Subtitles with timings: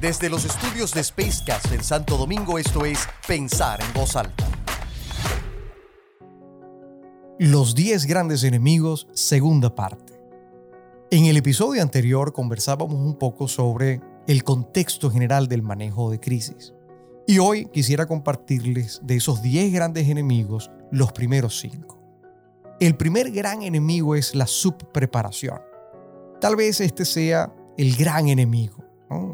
[0.00, 4.48] Desde los estudios de Spacecast en Santo Domingo, esto es Pensar en Voz Alta.
[7.38, 10.18] Los 10 grandes enemigos, segunda parte.
[11.10, 16.72] En el episodio anterior conversábamos un poco sobre el contexto general del manejo de crisis.
[17.26, 21.98] Y hoy quisiera compartirles de esos 10 grandes enemigos los primeros 5.
[22.80, 25.60] El primer gran enemigo es la subpreparación.
[26.40, 28.79] Tal vez este sea el gran enemigo,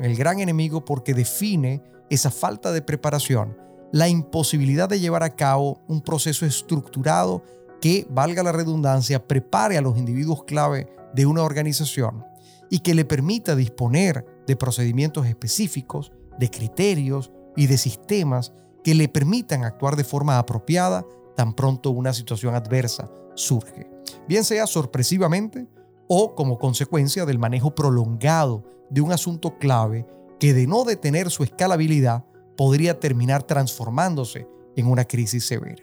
[0.02, 3.56] el gran enemigo porque define esa falta de preparación,
[3.92, 7.42] la imposibilidad de llevar a cabo un proceso estructurado
[7.80, 12.24] que, valga la redundancia, prepare a los individuos clave de una organización
[12.70, 18.52] y que le permita disponer de procedimientos específicos, de criterios y de sistemas
[18.82, 21.04] que le permitan actuar de forma apropiada
[21.36, 23.90] tan pronto una situación adversa surge,
[24.26, 25.66] bien sea sorpresivamente
[26.08, 30.06] o como consecuencia del manejo prolongado de un asunto clave
[30.38, 32.24] que de no detener su escalabilidad
[32.56, 35.82] podría terminar transformándose en una crisis severa.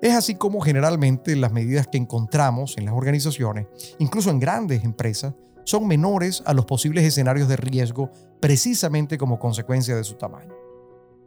[0.00, 3.66] Es así como generalmente las medidas que encontramos en las organizaciones,
[3.98, 9.94] incluso en grandes empresas, son menores a los posibles escenarios de riesgo precisamente como consecuencia
[9.94, 10.52] de su tamaño.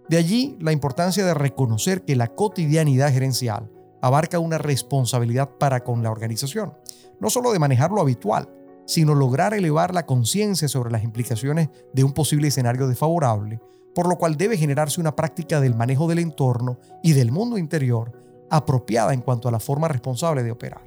[0.10, 3.72] De allí la importancia de reconocer que la cotidianidad gerencial
[4.06, 6.76] abarca una responsabilidad para con la organización,
[7.20, 8.48] no solo de manejar lo habitual,
[8.86, 13.60] sino lograr elevar la conciencia sobre las implicaciones de un posible escenario desfavorable,
[13.96, 18.12] por lo cual debe generarse una práctica del manejo del entorno y del mundo interior
[18.52, 20.84] apropiada en cuanto a la forma responsable de operar.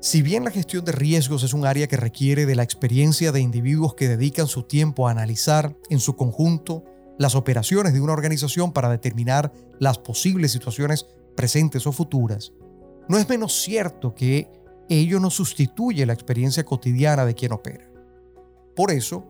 [0.00, 3.40] Si bien la gestión de riesgos es un área que requiere de la experiencia de
[3.40, 6.82] individuos que dedican su tiempo a analizar en su conjunto
[7.16, 11.06] las operaciones de una organización para determinar las posibles situaciones
[11.40, 12.52] presentes o futuras,
[13.08, 14.50] no es menos cierto que
[14.90, 17.90] ello no sustituye la experiencia cotidiana de quien opera.
[18.76, 19.24] Por eso,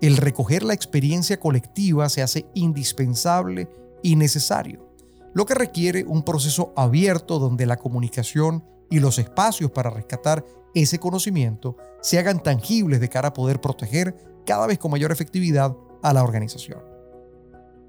[0.00, 3.68] el recoger la experiencia colectiva se hace indispensable
[4.04, 4.88] y necesario,
[5.34, 10.44] lo que requiere un proceso abierto donde la comunicación y los espacios para rescatar
[10.76, 14.14] ese conocimiento se hagan tangibles de cara a poder proteger
[14.46, 16.95] cada vez con mayor efectividad a la organización.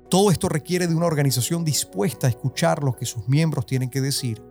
[0.10, 4.00] Todo esto requiere de una organización dispuesta a escuchar lo que sus miembros tienen que
[4.00, 4.42] decir,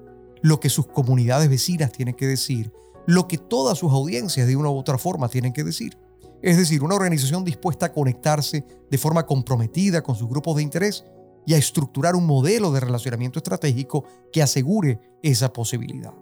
[0.42, 2.72] lo que sus comunidades vecinas tienen que decir,
[3.06, 5.96] lo que todas sus audiencias de una u otra forma tienen que decir.
[6.42, 11.06] Es decir, una organización dispuesta a conectarse de forma comprometida con sus grupos de interés
[11.46, 16.12] y a estructurar un modelo de relacionamiento estratégico que asegure esa posibilidad.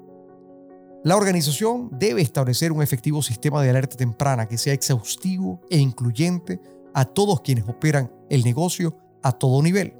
[1.03, 6.61] La organización debe establecer un efectivo sistema de alerta temprana que sea exhaustivo e incluyente
[6.95, 9.95] a todos quienes operan el negocio a todo nivel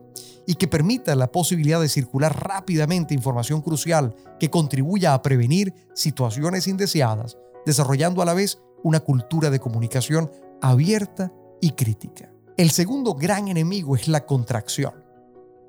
[0.47, 6.69] y que permita la posibilidad de circular rápidamente información crucial que contribuya a prevenir situaciones
[6.69, 10.31] indeseadas, desarrollando a la vez una cultura de comunicación
[10.61, 12.31] abierta y crítica.
[12.57, 15.03] El segundo gran enemigo es la contracción.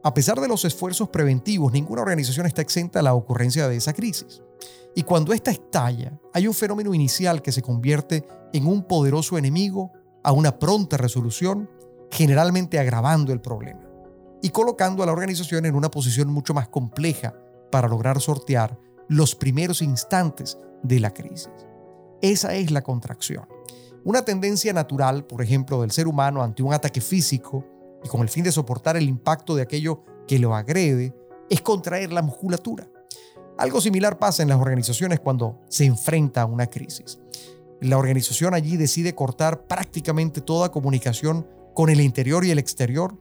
[0.04, 3.94] A pesar de los esfuerzos preventivos, ninguna organización está exenta a la ocurrencia de esa
[3.94, 4.44] crisis.
[4.94, 9.92] Y cuando esta estalla, hay un fenómeno inicial que se convierte en un poderoso enemigo
[10.24, 11.70] a una pronta resolución
[12.12, 13.82] generalmente agravando el problema
[14.42, 17.34] y colocando a la organización en una posición mucho más compleja
[17.72, 21.50] para lograr sortear los primeros instantes de la crisis.
[22.22, 23.48] Esa es la contracción.
[24.04, 27.66] Una tendencia natural, por ejemplo, del ser humano ante un ataque físico
[28.04, 31.16] y con el fin de soportar el impacto de aquello que lo agrede,
[31.50, 32.88] es contraer la musculatura.
[33.58, 37.20] Algo similar pasa en las organizaciones cuando se enfrenta a una crisis.
[37.82, 43.16] La organización allí decide cortar prácticamente toda comunicación con el interior y el exterior,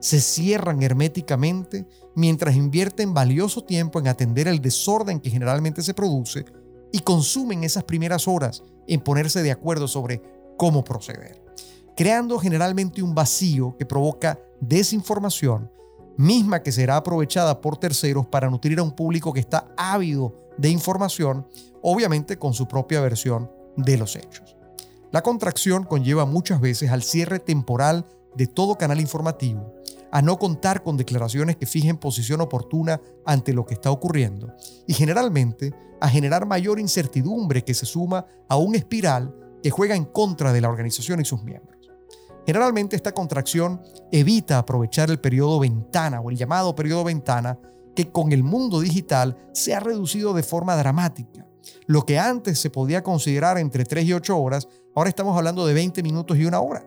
[0.00, 1.86] se cierran herméticamente
[2.16, 6.44] mientras invierten valioso tiempo en atender el desorden que generalmente se produce
[6.92, 10.22] y consumen esas primeras horas en ponerse de acuerdo sobre
[10.56, 11.44] cómo proceder,
[11.96, 15.70] creando generalmente un vacío que provoca desinformación,
[16.16, 20.70] misma que será aprovechada por terceros para nutrir a un público que está ávido de
[20.70, 21.46] información,
[21.82, 24.57] obviamente con su propia versión de los hechos.
[25.10, 29.74] La contracción conlleva muchas veces al cierre temporal de todo canal informativo,
[30.12, 34.54] a no contar con declaraciones que fijen posición oportuna ante lo que está ocurriendo
[34.86, 40.04] y generalmente a generar mayor incertidumbre que se suma a un espiral que juega en
[40.04, 41.90] contra de la organización y sus miembros.
[42.46, 43.82] Generalmente esta contracción
[44.12, 47.58] evita aprovechar el periodo ventana o el llamado periodo ventana
[47.94, 51.47] que con el mundo digital se ha reducido de forma dramática.
[51.86, 54.68] Lo que antes se podía considerar entre 3 y 8 horas
[54.98, 56.84] Ahora estamos hablando de 20 minutos y una hora.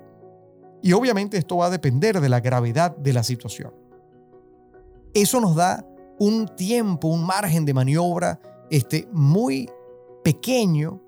[0.81, 3.73] Y obviamente esto va a depender de la gravedad de la situación.
[5.13, 5.87] Eso nos da
[6.19, 9.69] un tiempo, un margen de maniobra este, muy
[10.25, 11.01] pequeño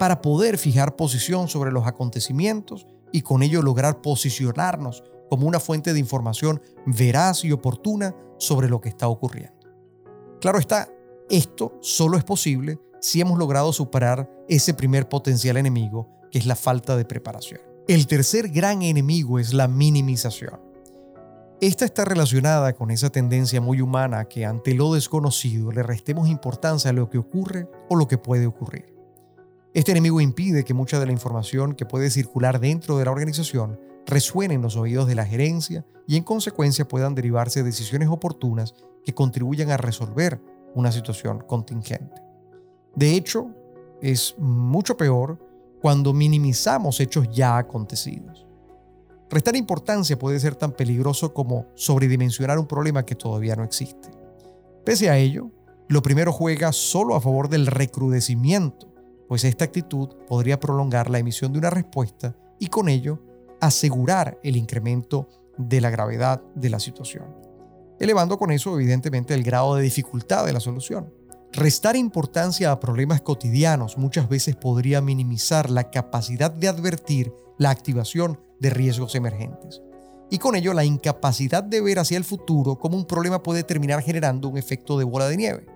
[0.00, 5.92] para poder fijar posición sobre los acontecimientos y con ello lograr posicionarnos como una fuente
[5.92, 9.60] de información veraz y oportuna sobre lo que está ocurriendo.
[10.40, 10.88] Claro está,
[11.30, 16.56] esto solo es posible si hemos logrado superar ese primer potencial enemigo, que es la
[16.56, 17.60] falta de preparación.
[17.86, 20.60] El tercer gran enemigo es la minimización.
[21.60, 26.90] Esta está relacionada con esa tendencia muy humana que ante lo desconocido le restemos importancia
[26.90, 28.94] a lo que ocurre o lo que puede ocurrir.
[29.74, 33.80] Este enemigo impide que mucha de la información que puede circular dentro de la organización
[34.06, 38.74] resuene en los oídos de la gerencia y en consecuencia puedan derivarse decisiones oportunas
[39.04, 40.40] que contribuyan a resolver
[40.74, 42.27] una situación contingente.
[42.98, 43.54] De hecho,
[44.02, 45.38] es mucho peor
[45.80, 48.44] cuando minimizamos hechos ya acontecidos.
[49.30, 54.10] Restar importancia puede ser tan peligroso como sobredimensionar un problema que todavía no existe.
[54.84, 55.52] Pese a ello,
[55.86, 58.92] lo primero juega solo a favor del recrudecimiento,
[59.28, 63.22] pues esta actitud podría prolongar la emisión de una respuesta y con ello
[63.60, 67.26] asegurar el incremento de la gravedad de la situación,
[68.00, 71.17] elevando con eso evidentemente el grado de dificultad de la solución.
[71.52, 78.38] Restar importancia a problemas cotidianos muchas veces podría minimizar la capacidad de advertir la activación
[78.60, 79.82] de riesgos emergentes
[80.30, 84.02] y con ello la incapacidad de ver hacia el futuro cómo un problema puede terminar
[84.02, 85.66] generando un efecto de bola de nieve,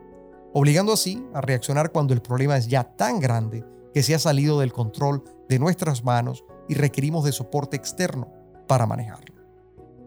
[0.53, 3.65] obligando así a reaccionar cuando el problema es ya tan grande
[3.95, 8.29] que se ha salido del control de nuestras manos y requerimos de soporte externo
[8.67, 9.35] para manejarlo.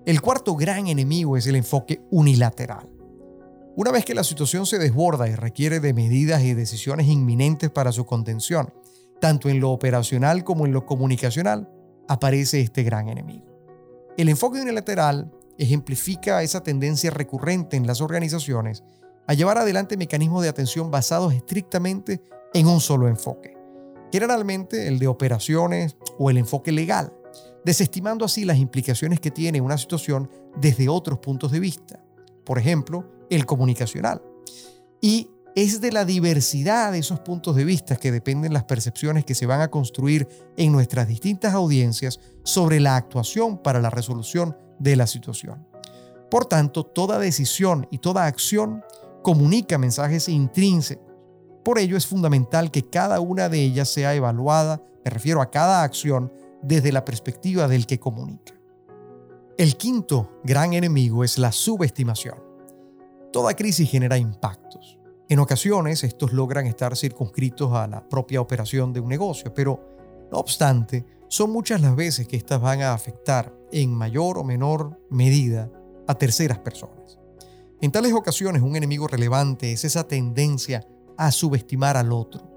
[0.06, 2.95] El cuarto gran enemigo es el enfoque unilateral.
[3.78, 7.92] Una vez que la situación se desborda y requiere de medidas y decisiones inminentes para
[7.92, 8.74] su contención,
[9.20, 11.70] tanto en lo operacional como en lo comunicacional,
[12.08, 13.46] aparece este gran enemigo.
[14.16, 18.86] El enfoque unilateral ejemplifica esa tendencia recurrente en las organizaciones
[19.28, 22.22] a llevar adelante mecanismos de atención basados estrictamente
[22.54, 23.58] en un solo enfoque,
[24.10, 27.12] generalmente el de operaciones o el enfoque legal,
[27.66, 30.32] desestimando así las implicaciones que tiene una situación
[30.62, 32.02] desde otros puntos de vista,
[32.46, 34.22] por ejemplo, el comunicacional.
[35.02, 39.36] Y es de la diversidad de esos puntos de vista que dependen las percepciones que
[39.36, 40.28] se van a construir
[40.58, 45.66] en nuestras distintas audiencias sobre la actuación para la resolución de la situación.
[46.30, 48.84] Por tanto, toda decisión y toda acción
[49.22, 51.06] comunica mensajes intrínsecos
[51.66, 55.82] por ello es fundamental que cada una de ellas sea evaluada, me refiero a cada
[55.82, 56.32] acción,
[56.62, 58.54] desde la perspectiva del que comunica.
[59.58, 62.45] El quinto gran enemigo es la subestimación.
[63.36, 64.98] Toda crisis genera impactos.
[65.28, 69.82] En ocasiones estos logran estar circunscritos a la propia operación de un negocio, pero
[70.32, 75.02] no obstante, son muchas las veces que estas van a afectar en mayor o menor
[75.10, 75.70] medida
[76.08, 77.20] a terceras personas.
[77.82, 82.50] En tales ocasiones un enemigo relevante es esa tendencia a subestimar al otro,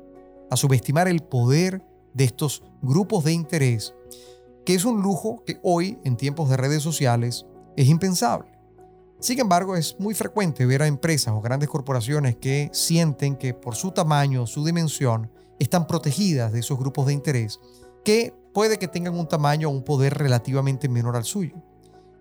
[0.48, 1.84] a subestimar el poder
[2.14, 3.96] de estos grupos de interés,
[4.64, 7.46] que es un lujo que hoy, en tiempos de redes sociales,
[7.76, 8.57] es impensable.
[9.20, 13.74] Sin embargo, es muy frecuente ver a empresas o grandes corporaciones que sienten que por
[13.74, 17.58] su tamaño, su dimensión, están protegidas de esos grupos de interés
[18.04, 21.56] que puede que tengan un tamaño o un poder relativamente menor al suyo.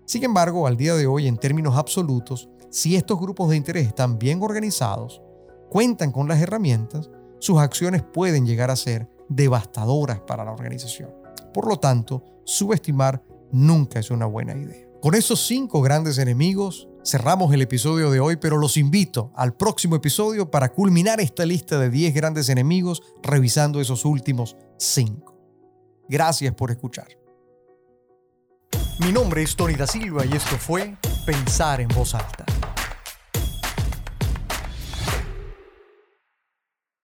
[0.06, 4.18] Sin embargo, al día de hoy, en términos absolutos, si estos grupos de interés están
[4.18, 5.22] bien organizados,
[5.70, 11.10] cuentan con las herramientas, sus acciones pueden llegar a ser devastadoras para la organización.
[11.54, 13.22] Por lo tanto, subestimar
[13.52, 14.87] nunca es una buena idea.
[15.00, 19.94] Con esos cinco grandes enemigos, cerramos el episodio de hoy, pero los invito al próximo
[19.94, 25.36] episodio para culminar esta lista de 10 grandes enemigos revisando esos últimos cinco.
[26.08, 27.06] Gracias por escuchar.
[28.98, 32.44] Mi nombre es Tony da Silva y esto fue Pensar en voz alta